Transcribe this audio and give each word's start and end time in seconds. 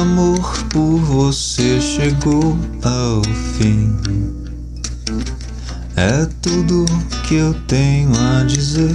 amor 0.00 0.64
por 0.68 0.98
você 0.98 1.80
chegou 1.80 2.56
ao 2.82 3.22
fim. 3.58 3.96
É 5.96 6.26
tudo 6.40 6.84
que 7.26 7.34
eu 7.34 7.54
tenho 7.66 8.10
a 8.16 8.44
dizer. 8.44 8.94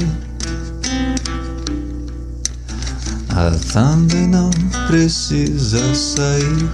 Ah, 3.30 3.52
também 3.74 4.28
não 4.28 4.50
precisa 4.88 5.94
sair 5.94 6.70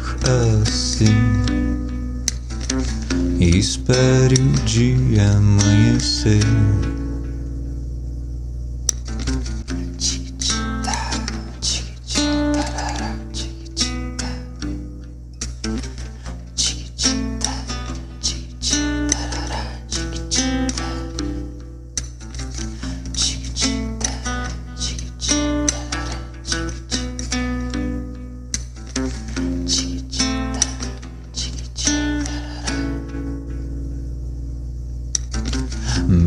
assim. 0.63 1.05
Espere 3.39 4.36
o 4.39 4.66
dia 4.66 5.31
amanhecer. 5.31 6.45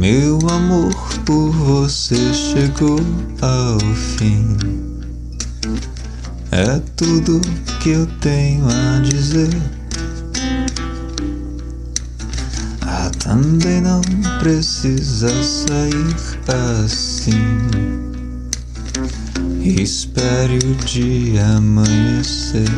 Meu 0.04 0.38
amor 0.50 0.92
por 1.24 1.50
você 1.50 2.34
chegou 2.34 3.00
ao 3.40 3.80
fim. 3.94 4.54
É 6.52 6.78
tudo 6.94 7.40
que 7.80 7.88
eu 7.88 8.06
tenho 8.20 8.66
a 8.66 9.00
dizer. 9.00 9.48
Ah, 12.82 13.10
também 13.18 13.80
não 13.80 14.02
precisa 14.40 15.30
sair 15.42 16.84
assim. 16.84 17.32
Espere 19.62 20.58
o 20.58 20.74
dia 20.84 21.46
amanhecer. 21.56 22.68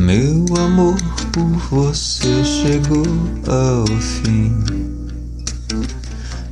Meu 0.00 0.46
amor 0.56 0.96
por 1.30 1.44
você 1.70 2.42
chegou 2.42 3.04
ao 3.46 3.86
fim. 3.98 4.56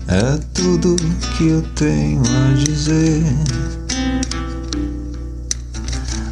É 0.06 0.38
tudo 0.53 0.94
que 1.34 1.48
eu 1.48 1.62
tenho 1.75 2.20
a 2.20 2.53
dizer. 2.62 3.22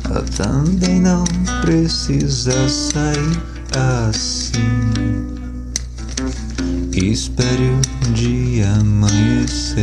Ah, 0.05 0.22
Também 0.37 1.00
não 1.00 1.25
precisa 1.62 2.69
sair 2.69 3.43
assim. 3.75 4.60
Espere 6.93 7.71
o 7.71 8.12
dia 8.12 8.75
amanhecer. 8.75 9.75